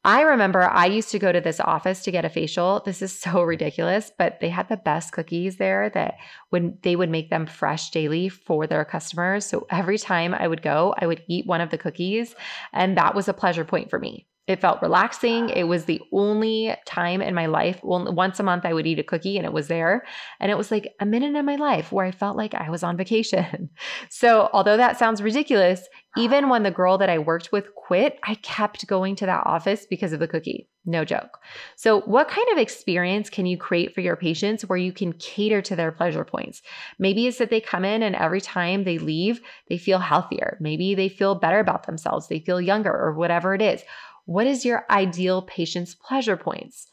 I 0.05 0.21
remember 0.21 0.61
I 0.61 0.85
used 0.85 1.09
to 1.11 1.19
go 1.19 1.31
to 1.31 1.41
this 1.41 1.59
office 1.59 2.03
to 2.03 2.11
get 2.11 2.25
a 2.25 2.29
facial. 2.29 2.83
This 2.85 3.01
is 3.01 3.11
so 3.11 3.41
ridiculous, 3.43 4.11
but 4.15 4.39
they 4.39 4.49
had 4.49 4.69
the 4.69 4.77
best 4.77 5.11
cookies 5.11 5.57
there 5.57 5.89
that 5.89 6.17
when 6.51 6.77
they 6.83 6.95
would 6.95 7.09
make 7.09 7.31
them 7.31 7.47
fresh 7.47 7.89
daily 7.89 8.29
for 8.29 8.67
their 8.67 8.85
customers. 8.85 9.47
So 9.47 9.65
every 9.71 9.97
time 9.97 10.35
I 10.35 10.47
would 10.47 10.61
go, 10.61 10.93
I 10.99 11.07
would 11.07 11.23
eat 11.27 11.47
one 11.47 11.59
of 11.59 11.71
the 11.71 11.79
cookies, 11.79 12.35
and 12.71 12.95
that 12.97 13.15
was 13.15 13.27
a 13.27 13.33
pleasure 13.33 13.65
point 13.65 13.89
for 13.89 13.97
me. 13.97 14.27
It 14.47 14.61
felt 14.61 14.81
relaxing. 14.81 15.49
It 15.49 15.63
was 15.63 15.85
the 15.85 16.01
only 16.11 16.75
time 16.85 17.21
in 17.21 17.33
my 17.33 17.47
life, 17.47 17.79
well, 17.81 18.13
once 18.13 18.39
a 18.39 18.43
month 18.43 18.63
I 18.63 18.73
would 18.73 18.85
eat 18.85 18.99
a 18.99 19.03
cookie 19.03 19.37
and 19.37 19.45
it 19.45 19.53
was 19.53 19.67
there. 19.67 20.05
And 20.39 20.51
it 20.51 20.57
was 20.57 20.69
like 20.69 20.93
a 20.99 21.05
minute 21.05 21.35
in 21.35 21.45
my 21.45 21.55
life 21.55 21.91
where 21.91 22.05
I 22.05 22.11
felt 22.11 22.37
like 22.37 22.53
I 22.53 22.69
was 22.69 22.83
on 22.83 22.95
vacation. 22.95 23.69
so, 24.09 24.49
although 24.53 24.77
that 24.77 24.99
sounds 24.99 25.23
ridiculous, 25.23 25.87
even 26.15 26.47
when 26.47 26.63
the 26.63 26.71
girl 26.71 26.97
that 26.99 27.09
I 27.09 27.17
worked 27.17 27.51
with 27.51 27.73
quit, 27.75 28.19
I 28.23 28.35
kept 28.35 28.87
going 28.87 29.15
to 29.17 29.25
that 29.25 29.45
office 29.45 29.85
because 29.89 30.13
of 30.13 30.19
the 30.19 30.27
cookie. 30.27 30.69
No 30.85 31.03
joke. 31.03 31.39
So, 31.75 32.01
what 32.01 32.27
kind 32.27 32.47
of 32.51 32.59
experience 32.59 33.29
can 33.29 33.47
you 33.47 33.57
create 33.57 33.95
for 33.95 34.01
your 34.01 34.15
patients 34.15 34.63
where 34.63 34.77
you 34.77 34.93
can 34.93 35.13
cater 35.13 35.61
to 35.63 35.75
their 35.75 35.91
pleasure 35.91 36.23
points? 36.23 36.61
Maybe 36.99 37.25
it's 37.25 37.39
that 37.39 37.49
they 37.49 37.59
come 37.59 37.83
in 37.83 38.03
and 38.03 38.15
every 38.15 38.41
time 38.41 38.83
they 38.83 38.99
leave, 38.99 39.41
they 39.69 39.79
feel 39.79 39.99
healthier. 39.99 40.57
Maybe 40.61 40.93
they 40.93 41.09
feel 41.09 41.33
better 41.33 41.59
about 41.59 41.87
themselves, 41.87 42.27
they 42.27 42.39
feel 42.39 42.61
younger, 42.61 42.93
or 42.93 43.13
whatever 43.13 43.55
it 43.55 43.61
is. 43.61 43.81
What 44.25 44.47
is 44.47 44.65
your 44.65 44.85
ideal 44.89 45.43
patient's 45.43 45.95
pleasure 45.95 46.37
points? 46.37 46.87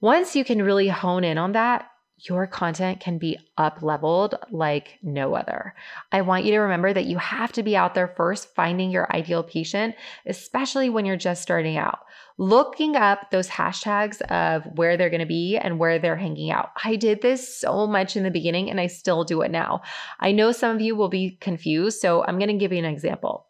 Once 0.00 0.34
you 0.34 0.44
can 0.44 0.62
really 0.62 0.88
hone 0.88 1.24
in 1.24 1.38
on 1.38 1.52
that, 1.52 1.90
your 2.18 2.46
content 2.46 3.00
can 3.00 3.18
be 3.18 3.36
up 3.58 3.82
leveled 3.82 4.34
like 4.50 4.98
no 5.02 5.34
other. 5.34 5.74
I 6.12 6.22
want 6.22 6.44
you 6.44 6.52
to 6.52 6.60
remember 6.60 6.92
that 6.92 7.06
you 7.06 7.18
have 7.18 7.52
to 7.52 7.62
be 7.62 7.76
out 7.76 7.94
there 7.94 8.14
first 8.16 8.54
finding 8.54 8.90
your 8.90 9.12
ideal 9.14 9.42
patient, 9.42 9.94
especially 10.24 10.88
when 10.88 11.04
you're 11.04 11.16
just 11.16 11.42
starting 11.42 11.76
out. 11.76 11.98
Looking 12.38 12.96
up 12.96 13.30
those 13.30 13.48
hashtags 13.48 14.22
of 14.22 14.64
where 14.76 14.96
they're 14.96 15.10
going 15.10 15.20
to 15.20 15.26
be 15.26 15.56
and 15.56 15.78
where 15.78 15.98
they're 15.98 16.16
hanging 16.16 16.50
out. 16.50 16.70
I 16.82 16.96
did 16.96 17.20
this 17.20 17.60
so 17.60 17.86
much 17.86 18.16
in 18.16 18.22
the 18.22 18.30
beginning 18.30 18.70
and 18.70 18.80
I 18.80 18.86
still 18.86 19.24
do 19.24 19.42
it 19.42 19.50
now. 19.50 19.82
I 20.20 20.32
know 20.32 20.52
some 20.52 20.74
of 20.74 20.80
you 20.80 20.96
will 20.96 21.10
be 21.10 21.36
confused, 21.40 22.00
so 22.00 22.24
I'm 22.24 22.38
going 22.38 22.48
to 22.48 22.56
give 22.56 22.72
you 22.72 22.78
an 22.78 22.84
example. 22.84 23.46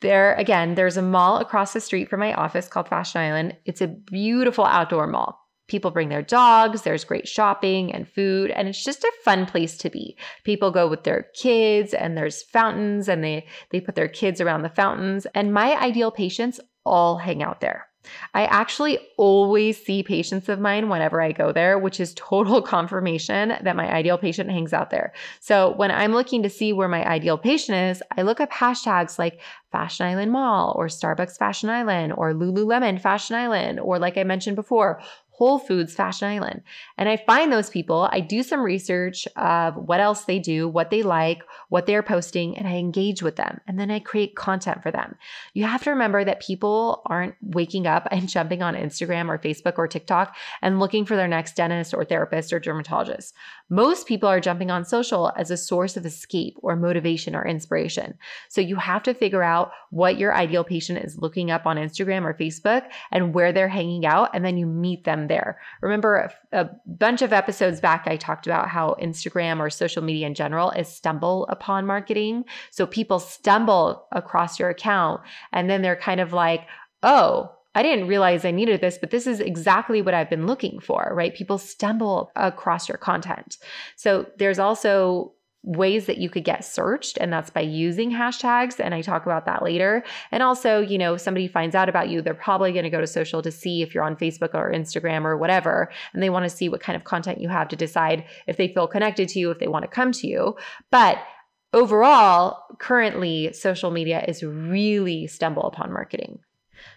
There, 0.00 0.34
again, 0.34 0.74
there's 0.74 0.96
a 0.96 1.02
mall 1.02 1.38
across 1.38 1.72
the 1.72 1.80
street 1.80 2.10
from 2.10 2.20
my 2.20 2.34
office 2.34 2.68
called 2.68 2.88
Fashion 2.88 3.20
Island. 3.20 3.56
It's 3.64 3.80
a 3.80 3.88
beautiful 3.88 4.64
outdoor 4.64 5.06
mall. 5.06 5.40
People 5.68 5.90
bring 5.90 6.10
their 6.10 6.22
dogs, 6.22 6.82
there's 6.82 7.02
great 7.02 7.26
shopping 7.26 7.92
and 7.92 8.06
food, 8.06 8.52
and 8.52 8.68
it's 8.68 8.84
just 8.84 9.02
a 9.02 9.12
fun 9.24 9.46
place 9.46 9.76
to 9.78 9.90
be. 9.90 10.16
People 10.44 10.70
go 10.70 10.86
with 10.86 11.02
their 11.02 11.26
kids, 11.34 11.92
and 11.92 12.16
there's 12.16 12.42
fountains, 12.42 13.08
and 13.08 13.24
they, 13.24 13.46
they 13.70 13.80
put 13.80 13.96
their 13.96 14.06
kids 14.06 14.40
around 14.40 14.62
the 14.62 14.68
fountains. 14.68 15.26
And 15.34 15.52
my 15.52 15.76
ideal 15.82 16.12
patients 16.12 16.60
all 16.84 17.18
hang 17.18 17.42
out 17.42 17.60
there. 17.60 17.88
I 18.34 18.44
actually 18.46 18.98
always 19.16 19.82
see 19.82 20.02
patients 20.02 20.48
of 20.48 20.60
mine 20.60 20.88
whenever 20.88 21.20
I 21.20 21.32
go 21.32 21.52
there, 21.52 21.78
which 21.78 22.00
is 22.00 22.14
total 22.14 22.62
confirmation 22.76 23.54
that 23.62 23.76
my 23.76 23.92
ideal 23.92 24.18
patient 24.18 24.50
hangs 24.50 24.72
out 24.72 24.90
there. 24.90 25.12
So 25.40 25.74
when 25.76 25.90
I'm 25.90 26.12
looking 26.12 26.42
to 26.42 26.50
see 26.50 26.72
where 26.72 26.88
my 26.88 27.04
ideal 27.06 27.38
patient 27.38 27.76
is, 27.76 28.02
I 28.16 28.22
look 28.22 28.40
up 28.40 28.50
hashtags 28.50 29.18
like 29.18 29.40
Fashion 29.72 30.06
Island 30.06 30.32
Mall 30.32 30.74
or 30.76 30.86
Starbucks 30.86 31.36
Fashion 31.36 31.68
Island 31.68 32.14
or 32.16 32.32
Lululemon 32.32 33.00
Fashion 33.00 33.36
Island, 33.36 33.80
or 33.80 33.98
like 33.98 34.16
I 34.16 34.24
mentioned 34.24 34.56
before, 34.56 35.00
Whole 35.36 35.58
Foods 35.58 35.94
Fashion 35.94 36.28
Island. 36.28 36.62
And 36.96 37.10
I 37.10 37.18
find 37.18 37.52
those 37.52 37.68
people, 37.68 38.08
I 38.10 38.20
do 38.20 38.42
some 38.42 38.60
research 38.60 39.28
of 39.36 39.76
what 39.76 40.00
else 40.00 40.24
they 40.24 40.38
do, 40.38 40.66
what 40.66 40.88
they 40.88 41.02
like, 41.02 41.42
what 41.68 41.84
they're 41.84 42.02
posting, 42.02 42.56
and 42.56 42.66
I 42.66 42.76
engage 42.76 43.22
with 43.22 43.36
them. 43.36 43.60
And 43.68 43.78
then 43.78 43.90
I 43.90 43.98
create 43.98 44.34
content 44.34 44.82
for 44.82 44.90
them. 44.90 45.14
You 45.52 45.64
have 45.64 45.82
to 45.82 45.90
remember 45.90 46.24
that 46.24 46.40
people 46.40 47.02
aren't 47.04 47.34
waking 47.42 47.86
up 47.86 48.08
and 48.10 48.30
jumping 48.30 48.62
on 48.62 48.74
Instagram 48.74 49.28
or 49.28 49.36
Facebook 49.36 49.74
or 49.76 49.86
TikTok 49.86 50.34
and 50.62 50.80
looking 50.80 51.04
for 51.04 51.16
their 51.16 51.28
next 51.28 51.54
dentist 51.54 51.92
or 51.92 52.06
therapist 52.06 52.50
or 52.54 52.58
dermatologist. 52.58 53.34
Most 53.68 54.06
people 54.06 54.30
are 54.30 54.40
jumping 54.40 54.70
on 54.70 54.86
social 54.86 55.32
as 55.36 55.50
a 55.50 55.56
source 55.58 55.98
of 55.98 56.06
escape 56.06 56.56
or 56.62 56.76
motivation 56.76 57.36
or 57.36 57.46
inspiration. 57.46 58.14
So 58.48 58.62
you 58.62 58.76
have 58.76 59.02
to 59.02 59.12
figure 59.12 59.42
out 59.42 59.72
what 59.90 60.18
your 60.18 60.34
ideal 60.34 60.64
patient 60.64 61.04
is 61.04 61.18
looking 61.18 61.50
up 61.50 61.66
on 61.66 61.76
Instagram 61.76 62.24
or 62.24 62.32
Facebook 62.32 62.88
and 63.12 63.34
where 63.34 63.52
they're 63.52 63.68
hanging 63.68 64.06
out, 64.06 64.30
and 64.32 64.42
then 64.42 64.56
you 64.56 64.66
meet 64.66 65.04
them 65.04 65.25
there. 65.28 65.58
Remember, 65.80 66.30
a, 66.52 66.60
a 66.60 66.70
bunch 66.86 67.22
of 67.22 67.32
episodes 67.32 67.80
back, 67.80 68.06
I 68.06 68.16
talked 68.16 68.46
about 68.46 68.68
how 68.68 68.96
Instagram 69.00 69.60
or 69.60 69.70
social 69.70 70.02
media 70.02 70.26
in 70.26 70.34
general 70.34 70.70
is 70.70 70.88
stumble 70.88 71.46
upon 71.48 71.86
marketing. 71.86 72.44
So 72.70 72.86
people 72.86 73.18
stumble 73.18 74.06
across 74.12 74.58
your 74.58 74.70
account, 74.70 75.20
and 75.52 75.68
then 75.68 75.82
they're 75.82 75.96
kind 75.96 76.20
of 76.20 76.32
like, 76.32 76.66
oh, 77.02 77.52
I 77.74 77.82
didn't 77.82 78.08
realize 78.08 78.46
I 78.46 78.52
needed 78.52 78.80
this, 78.80 78.96
but 78.96 79.10
this 79.10 79.26
is 79.26 79.38
exactly 79.38 80.00
what 80.00 80.14
I've 80.14 80.30
been 80.30 80.46
looking 80.46 80.80
for, 80.80 81.12
right? 81.12 81.34
People 81.34 81.58
stumble 81.58 82.30
across 82.34 82.88
your 82.88 82.96
content. 82.96 83.58
So 83.96 84.26
there's 84.38 84.58
also 84.58 85.34
ways 85.66 86.06
that 86.06 86.18
you 86.18 86.30
could 86.30 86.44
get 86.44 86.64
searched 86.64 87.18
and 87.20 87.32
that's 87.32 87.50
by 87.50 87.60
using 87.60 88.12
hashtags 88.12 88.78
and 88.78 88.94
I 88.94 89.02
talk 89.02 89.26
about 89.26 89.46
that 89.46 89.64
later. 89.64 90.04
And 90.30 90.40
also, 90.40 90.80
you 90.80 90.96
know, 90.96 91.14
if 91.14 91.20
somebody 91.20 91.48
finds 91.48 91.74
out 91.74 91.88
about 91.88 92.08
you, 92.08 92.22
they're 92.22 92.34
probably 92.34 92.72
going 92.72 92.84
to 92.84 92.90
go 92.90 93.00
to 93.00 93.06
social 93.06 93.42
to 93.42 93.50
see 93.50 93.82
if 93.82 93.92
you're 93.92 94.04
on 94.04 94.14
Facebook 94.14 94.54
or 94.54 94.72
Instagram 94.72 95.24
or 95.24 95.36
whatever 95.36 95.90
and 96.14 96.22
they 96.22 96.30
want 96.30 96.44
to 96.44 96.56
see 96.56 96.68
what 96.68 96.80
kind 96.80 96.94
of 96.94 97.02
content 97.02 97.40
you 97.40 97.48
have 97.48 97.66
to 97.68 97.76
decide 97.76 98.24
if 98.46 98.56
they 98.56 98.68
feel 98.68 98.86
connected 98.86 99.28
to 99.30 99.40
you, 99.40 99.50
if 99.50 99.58
they 99.58 99.66
want 99.66 99.82
to 99.82 99.90
come 99.90 100.12
to 100.12 100.28
you. 100.28 100.56
But 100.92 101.18
overall, 101.72 102.62
currently 102.78 103.52
social 103.52 103.90
media 103.90 104.24
is 104.26 104.44
really 104.44 105.26
stumble 105.26 105.64
upon 105.64 105.92
marketing. 105.92 106.38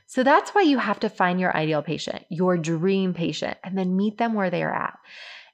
So 0.05 0.23
that's 0.23 0.51
why 0.51 0.61
you 0.61 0.77
have 0.77 0.99
to 0.99 1.09
find 1.09 1.39
your 1.39 1.55
ideal 1.57 1.81
patient, 1.81 2.23
your 2.29 2.55
dream 2.55 3.15
patient, 3.15 3.57
and 3.63 3.75
then 3.75 3.95
meet 3.95 4.19
them 4.19 4.35
where 4.35 4.51
they 4.51 4.61
are 4.61 4.73
at 4.73 4.97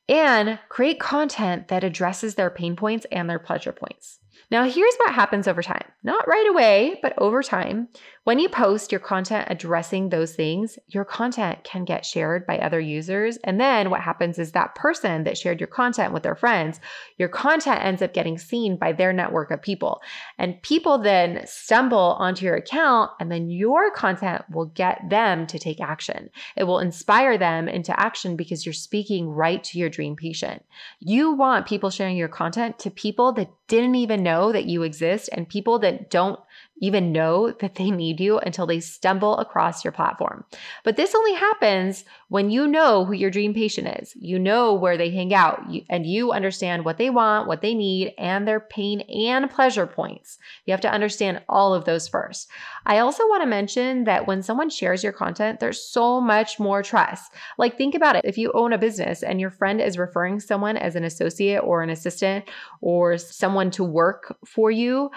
and 0.07 0.59
create 0.69 0.99
content 0.99 1.67
that 1.69 1.83
addresses 1.83 2.35
their 2.35 2.49
pain 2.49 2.75
points 2.75 3.05
and 3.11 3.29
their 3.29 3.39
pleasure 3.39 3.71
points. 3.71 4.19
Now, 4.51 4.63
here's 4.63 4.95
what 4.97 5.13
happens 5.13 5.47
over 5.47 5.63
time. 5.63 5.85
Not 6.03 6.27
right 6.27 6.47
away, 6.49 6.99
but 7.01 7.13
over 7.17 7.41
time. 7.41 7.87
When 8.25 8.39
you 8.39 8.49
post 8.49 8.91
your 8.91 8.99
content 8.99 9.47
addressing 9.49 10.09
those 10.09 10.35
things, 10.35 10.77
your 10.87 11.05
content 11.05 11.63
can 11.63 11.85
get 11.85 12.05
shared 12.05 12.45
by 12.45 12.57
other 12.57 12.79
users. 12.79 13.37
And 13.43 13.59
then 13.59 13.89
what 13.89 14.01
happens 14.01 14.37
is 14.37 14.51
that 14.51 14.75
person 14.75 15.23
that 15.23 15.37
shared 15.37 15.59
your 15.59 15.67
content 15.67 16.13
with 16.13 16.23
their 16.23 16.35
friends, 16.35 16.79
your 17.17 17.29
content 17.29 17.83
ends 17.83 18.01
up 18.01 18.13
getting 18.13 18.37
seen 18.37 18.77
by 18.77 18.93
their 18.93 19.13
network 19.13 19.51
of 19.51 19.61
people. 19.61 20.01
And 20.37 20.61
people 20.61 20.99
then 20.99 21.41
stumble 21.45 22.15
onto 22.19 22.45
your 22.45 22.55
account, 22.55 23.11
and 23.19 23.31
then 23.31 23.49
your 23.49 23.91
content 23.91 24.43
will 24.51 24.65
get 24.65 25.01
them 25.09 25.47
to 25.47 25.59
take 25.59 25.81
action. 25.81 26.29
It 26.55 26.63
will 26.65 26.79
inspire 26.79 27.37
them 27.37 27.67
into 27.67 27.99
action 27.99 28.35
because 28.35 28.65
you're 28.65 28.73
speaking 28.73 29.29
right 29.29 29.63
to 29.65 29.79
your 29.79 29.89
dream 29.95 30.15
patient. 30.15 30.63
You 30.99 31.31
want 31.31 31.65
people 31.65 31.89
sharing 31.89 32.17
your 32.17 32.27
content 32.27 32.77
to 32.79 32.91
people 32.91 33.31
that 33.33 33.49
didn't 33.67 33.95
even 33.95 34.23
know 34.23 34.51
that 34.51 34.65
you 34.65 34.83
exist 34.83 35.29
and 35.31 35.47
people 35.47 35.79
that 35.79 36.09
don't 36.09 36.39
even 36.81 37.11
know 37.11 37.51
that 37.51 37.75
they 37.75 37.89
need 37.89 38.19
you 38.19 38.37
until 38.39 38.65
they 38.65 38.79
stumble 38.79 39.37
across 39.37 39.83
your 39.83 39.93
platform. 39.93 40.43
But 40.83 40.97
this 40.97 41.15
only 41.15 41.33
happens 41.33 42.03
when 42.27 42.49
you 42.49 42.67
know 42.67 43.05
who 43.05 43.13
your 43.13 43.31
dream 43.31 43.53
patient 43.53 43.87
is. 44.01 44.13
You 44.15 44.39
know 44.39 44.73
where 44.73 44.97
they 44.97 45.09
hang 45.09 45.33
out 45.33 45.63
and 45.89 46.05
you 46.05 46.31
understand 46.31 46.83
what 46.83 46.97
they 46.97 47.09
want, 47.09 47.47
what 47.47 47.61
they 47.61 47.73
need, 47.73 48.13
and 48.17 48.47
their 48.47 48.59
pain 48.59 49.01
and 49.01 49.49
pleasure 49.49 49.87
points. 49.87 50.37
You 50.65 50.71
have 50.71 50.81
to 50.81 50.91
understand 50.91 51.41
all 51.47 51.73
of 51.73 51.85
those 51.85 52.07
first. 52.07 52.49
I 52.85 52.99
also 52.99 53.23
want 53.23 53.41
to 53.43 53.47
mention 53.47 54.03
that 54.03 54.27
when 54.27 54.43
someone 54.43 54.69
shares 54.69 55.03
your 55.03 55.13
content, 55.13 55.59
there's 55.59 55.81
so 55.81 56.19
much 56.19 56.59
more 56.59 56.83
trust. 56.83 57.31
Like, 57.57 57.77
think 57.77 57.95
about 57.95 58.15
it. 58.15 58.25
If 58.25 58.37
you 58.37 58.51
own 58.53 58.73
a 58.73 58.77
business 58.77 59.23
and 59.23 59.39
your 59.39 59.49
friend 59.49 59.81
is 59.81 59.97
referring 59.97 60.39
someone 60.39 60.77
as 60.77 60.95
an 60.95 61.03
associate 61.03 61.59
or 61.59 61.81
an 61.81 61.89
assistant 61.89 62.45
or 62.81 63.17
someone 63.17 63.71
to 63.71 63.83
work 63.83 64.37
for 64.45 64.71
you, 64.71 65.09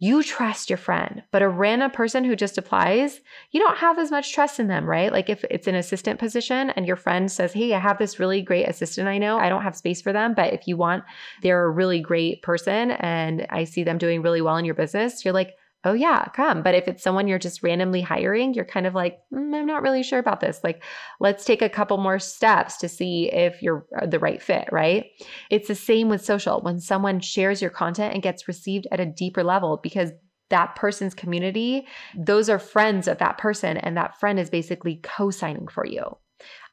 you 0.00 0.22
trust 0.22 0.70
your 0.70 0.76
friend, 0.76 1.22
but 1.32 1.42
a 1.42 1.48
random 1.48 1.90
person 1.90 2.22
who 2.22 2.36
just 2.36 2.56
applies, 2.56 3.20
you 3.50 3.60
don't 3.60 3.78
have 3.78 3.98
as 3.98 4.10
much 4.10 4.32
trust 4.32 4.60
in 4.60 4.68
them, 4.68 4.88
right? 4.88 5.12
Like 5.12 5.28
if 5.28 5.44
it's 5.50 5.66
an 5.66 5.74
assistant 5.74 6.20
position 6.20 6.70
and 6.70 6.86
your 6.86 6.96
friend 6.96 7.30
says, 7.30 7.52
Hey, 7.52 7.74
I 7.74 7.80
have 7.80 7.98
this 7.98 8.20
really 8.20 8.40
great 8.40 8.68
assistant 8.68 9.08
I 9.08 9.18
know, 9.18 9.38
I 9.38 9.48
don't 9.48 9.62
have 9.62 9.76
space 9.76 10.00
for 10.00 10.12
them, 10.12 10.34
but 10.34 10.52
if 10.52 10.68
you 10.68 10.76
want, 10.76 11.02
they're 11.42 11.64
a 11.64 11.70
really 11.70 12.00
great 12.00 12.42
person 12.42 12.92
and 12.92 13.46
I 13.50 13.64
see 13.64 13.82
them 13.82 13.98
doing 13.98 14.22
really 14.22 14.40
well 14.40 14.56
in 14.56 14.64
your 14.64 14.74
business, 14.74 15.24
you're 15.24 15.34
like, 15.34 15.56
oh 15.84 15.92
yeah, 15.92 16.24
come. 16.34 16.62
But 16.62 16.74
if 16.74 16.88
it's 16.88 17.02
someone 17.02 17.28
you're 17.28 17.38
just 17.38 17.62
randomly 17.62 18.00
hiring, 18.00 18.54
you're 18.54 18.64
kind 18.64 18.86
of 18.86 18.94
like, 18.94 19.18
mm, 19.32 19.54
I'm 19.54 19.66
not 19.66 19.82
really 19.82 20.02
sure 20.02 20.18
about 20.18 20.40
this. 20.40 20.60
Like, 20.64 20.82
let's 21.20 21.44
take 21.44 21.62
a 21.62 21.68
couple 21.68 21.96
more 21.98 22.18
steps 22.18 22.78
to 22.78 22.88
see 22.88 23.30
if 23.32 23.62
you're 23.62 23.86
uh, 24.00 24.06
the 24.06 24.18
right 24.18 24.42
fit, 24.42 24.68
right? 24.72 25.06
It's 25.50 25.68
the 25.68 25.74
same 25.74 26.08
with 26.08 26.24
social. 26.24 26.60
When 26.60 26.80
someone 26.80 27.20
shares 27.20 27.62
your 27.62 27.70
content 27.70 28.14
and 28.14 28.22
gets 28.22 28.48
received 28.48 28.86
at 28.90 29.00
a 29.00 29.06
deeper 29.06 29.44
level 29.44 29.78
because 29.82 30.10
that 30.50 30.76
person's 30.76 31.14
community, 31.14 31.86
those 32.16 32.48
are 32.48 32.58
friends 32.58 33.06
of 33.06 33.18
that 33.18 33.38
person, 33.38 33.76
and 33.76 33.96
that 33.96 34.18
friend 34.18 34.40
is 34.40 34.50
basically 34.50 35.00
co 35.02 35.30
signing 35.30 35.68
for 35.68 35.86
you. 35.86 36.16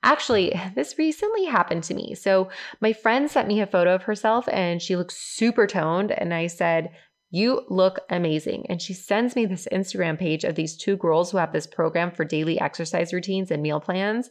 Actually, 0.03 0.53
this 0.75 0.97
recently 0.97 1.45
happened 1.45 1.83
to 1.83 1.93
me. 1.93 2.15
So, 2.15 2.49
my 2.81 2.93
friend 2.93 3.29
sent 3.29 3.47
me 3.47 3.61
a 3.61 3.67
photo 3.67 3.93
of 3.93 4.03
herself 4.03 4.47
and 4.51 4.81
she 4.81 4.95
looks 4.95 5.15
super 5.15 5.67
toned. 5.67 6.11
And 6.11 6.33
I 6.33 6.47
said, 6.47 6.89
you 7.35 7.65
look 7.67 7.99
amazing. 8.09 8.65
And 8.69 8.81
she 8.81 8.93
sends 8.93 9.35
me 9.35 9.45
this 9.45 9.67
Instagram 9.69 10.17
page 10.17 10.45
of 10.45 10.55
these 10.55 10.77
two 10.77 10.95
girls 10.95 11.31
who 11.31 11.37
have 11.37 11.51
this 11.51 11.67
program 11.67 12.11
for 12.11 12.23
daily 12.23 12.57
exercise 12.61 13.11
routines 13.11 13.51
and 13.51 13.61
meal 13.61 13.81
plans. 13.81 14.29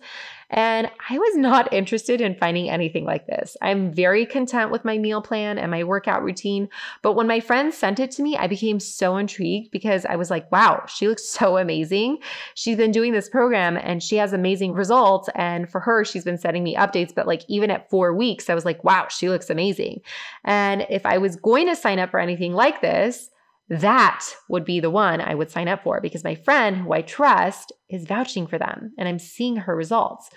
And 0.50 0.90
I 1.08 1.18
was 1.18 1.36
not 1.36 1.72
interested 1.72 2.20
in 2.20 2.34
finding 2.34 2.70
anything 2.70 3.04
like 3.04 3.26
this. 3.26 3.56
I'm 3.62 3.92
very 3.92 4.26
content 4.26 4.70
with 4.70 4.84
my 4.84 4.98
meal 4.98 5.22
plan 5.22 5.58
and 5.58 5.70
my 5.70 5.84
workout 5.84 6.22
routine. 6.22 6.68
But 7.02 7.14
when 7.14 7.26
my 7.26 7.40
friend 7.40 7.72
sent 7.72 8.00
it 8.00 8.10
to 8.12 8.22
me, 8.22 8.36
I 8.36 8.46
became 8.46 8.80
so 8.80 9.16
intrigued 9.16 9.70
because 9.70 10.04
I 10.04 10.16
was 10.16 10.30
like, 10.30 10.50
wow, 10.52 10.84
she 10.86 11.08
looks 11.08 11.28
so 11.28 11.58
amazing. 11.58 12.18
She's 12.54 12.76
been 12.76 12.92
doing 12.92 13.12
this 13.12 13.28
program 13.28 13.76
and 13.76 14.02
she 14.02 14.16
has 14.16 14.32
amazing 14.32 14.72
results. 14.72 15.28
And 15.34 15.70
for 15.70 15.80
her, 15.80 16.04
she's 16.04 16.24
been 16.24 16.38
sending 16.38 16.64
me 16.64 16.76
updates. 16.76 17.14
But 17.14 17.26
like 17.26 17.42
even 17.48 17.70
at 17.70 17.90
four 17.90 18.14
weeks, 18.14 18.50
I 18.50 18.54
was 18.54 18.64
like, 18.64 18.82
wow, 18.84 19.08
she 19.08 19.28
looks 19.28 19.50
amazing. 19.50 20.00
And 20.44 20.86
if 20.90 21.06
I 21.06 21.18
was 21.18 21.36
going 21.36 21.66
to 21.68 21.76
sign 21.76 21.98
up 21.98 22.10
for 22.10 22.20
anything 22.20 22.52
like 22.52 22.80
this, 22.80 23.30
that 23.68 24.24
would 24.48 24.64
be 24.64 24.80
the 24.80 24.90
one 24.90 25.20
I 25.20 25.34
would 25.34 25.50
sign 25.50 25.68
up 25.68 25.84
for 25.84 26.00
because 26.00 26.24
my 26.24 26.34
friend 26.34 26.76
who 26.76 26.92
I 26.92 27.02
trust 27.02 27.72
is 27.88 28.06
vouching 28.06 28.46
for 28.46 28.58
them 28.58 28.92
and 28.98 29.08
I'm 29.08 29.18
seeing 29.18 29.56
her 29.56 29.74
results. 29.74 30.30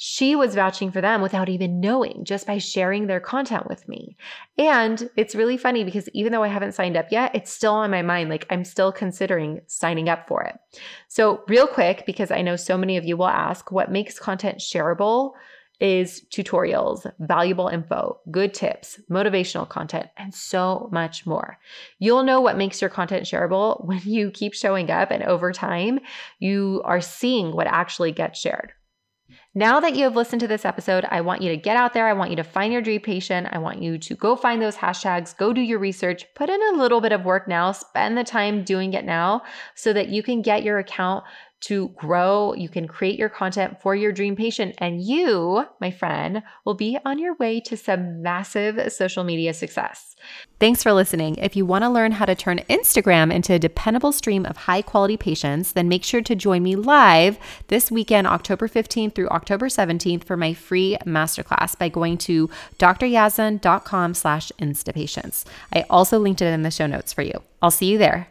She 0.00 0.36
was 0.36 0.54
vouching 0.54 0.92
for 0.92 1.00
them 1.00 1.20
without 1.20 1.48
even 1.48 1.80
knowing, 1.80 2.24
just 2.24 2.46
by 2.46 2.58
sharing 2.58 3.08
their 3.08 3.18
content 3.18 3.66
with 3.68 3.88
me. 3.88 4.16
And 4.56 5.10
it's 5.16 5.34
really 5.34 5.56
funny 5.56 5.82
because 5.82 6.08
even 6.14 6.30
though 6.30 6.44
I 6.44 6.48
haven't 6.48 6.76
signed 6.76 6.96
up 6.96 7.06
yet, 7.10 7.34
it's 7.34 7.52
still 7.52 7.74
on 7.74 7.90
my 7.90 8.02
mind. 8.02 8.30
Like 8.30 8.46
I'm 8.48 8.64
still 8.64 8.92
considering 8.92 9.60
signing 9.66 10.08
up 10.08 10.28
for 10.28 10.44
it. 10.44 10.54
So, 11.08 11.42
real 11.48 11.66
quick, 11.66 12.04
because 12.06 12.30
I 12.30 12.42
know 12.42 12.54
so 12.54 12.78
many 12.78 12.96
of 12.96 13.04
you 13.04 13.16
will 13.16 13.26
ask, 13.26 13.72
what 13.72 13.90
makes 13.90 14.20
content 14.20 14.58
shareable? 14.58 15.32
Is 15.80 16.22
tutorials, 16.30 17.10
valuable 17.20 17.68
info, 17.68 18.20
good 18.30 18.52
tips, 18.52 19.00
motivational 19.10 19.68
content, 19.68 20.08
and 20.16 20.34
so 20.34 20.88
much 20.92 21.26
more. 21.26 21.58
You'll 21.98 22.24
know 22.24 22.40
what 22.40 22.56
makes 22.56 22.80
your 22.80 22.90
content 22.90 23.24
shareable 23.24 23.84
when 23.84 24.00
you 24.04 24.30
keep 24.30 24.54
showing 24.54 24.90
up 24.90 25.10
and 25.10 25.22
over 25.22 25.52
time 25.52 26.00
you 26.38 26.82
are 26.84 27.00
seeing 27.00 27.52
what 27.52 27.66
actually 27.66 28.12
gets 28.12 28.40
shared. 28.40 28.72
Now 29.54 29.80
that 29.80 29.96
you 29.96 30.04
have 30.04 30.14
listened 30.14 30.40
to 30.40 30.46
this 30.46 30.64
episode, 30.64 31.04
I 31.10 31.20
want 31.22 31.42
you 31.42 31.48
to 31.48 31.56
get 31.56 31.76
out 31.76 31.92
there. 31.92 32.06
I 32.06 32.12
want 32.12 32.30
you 32.30 32.36
to 32.36 32.44
find 32.44 32.72
your 32.72 32.82
dream 32.82 33.00
patient. 33.00 33.48
I 33.50 33.58
want 33.58 33.82
you 33.82 33.98
to 33.98 34.14
go 34.14 34.36
find 34.36 34.60
those 34.60 34.76
hashtags, 34.76 35.36
go 35.36 35.52
do 35.52 35.60
your 35.60 35.78
research, 35.78 36.26
put 36.34 36.48
in 36.48 36.60
a 36.62 36.76
little 36.76 37.00
bit 37.00 37.12
of 37.12 37.24
work 37.24 37.48
now, 37.48 37.72
spend 37.72 38.16
the 38.16 38.24
time 38.24 38.62
doing 38.62 38.92
it 38.92 39.04
now 39.04 39.42
so 39.74 39.92
that 39.92 40.10
you 40.10 40.22
can 40.22 40.42
get 40.42 40.62
your 40.62 40.78
account 40.78 41.24
to 41.60 41.88
grow. 41.96 42.54
You 42.54 42.68
can 42.68 42.86
create 42.86 43.18
your 43.18 43.28
content 43.28 43.80
for 43.80 43.94
your 43.94 44.12
dream 44.12 44.36
patient, 44.36 44.74
and 44.78 45.02
you, 45.02 45.64
my 45.80 45.90
friend, 45.90 46.42
will 46.64 46.74
be 46.74 46.98
on 47.04 47.18
your 47.18 47.34
way 47.34 47.60
to 47.60 47.76
some 47.76 48.22
massive 48.22 48.92
social 48.92 49.24
media 49.24 49.52
success. 49.52 50.16
Thanks 50.60 50.82
for 50.82 50.92
listening. 50.92 51.36
If 51.36 51.56
you 51.56 51.64
want 51.64 51.84
to 51.84 51.88
learn 51.88 52.12
how 52.12 52.24
to 52.24 52.34
turn 52.34 52.60
Instagram 52.68 53.32
into 53.32 53.54
a 53.54 53.58
dependable 53.58 54.12
stream 54.12 54.44
of 54.44 54.56
high 54.56 54.82
quality 54.82 55.16
patients, 55.16 55.72
then 55.72 55.88
make 55.88 56.04
sure 56.04 56.22
to 56.22 56.34
join 56.34 56.62
me 56.62 56.76
live 56.76 57.38
this 57.68 57.90
weekend, 57.90 58.26
October 58.26 58.68
15th 58.68 59.14
through 59.14 59.28
October 59.28 59.68
17th 59.68 60.24
for 60.24 60.36
my 60.36 60.54
free 60.54 60.96
masterclass 61.04 61.78
by 61.78 61.88
going 61.88 62.18
to 62.18 62.48
dryazdan.com 62.78 64.14
slash 64.14 64.52
instapatients. 64.60 65.44
I 65.72 65.84
also 65.88 66.18
linked 66.18 66.42
it 66.42 66.52
in 66.52 66.62
the 66.62 66.70
show 66.70 66.86
notes 66.86 67.12
for 67.12 67.22
you. 67.22 67.42
I'll 67.62 67.70
see 67.70 67.86
you 67.86 67.98
there. 67.98 68.28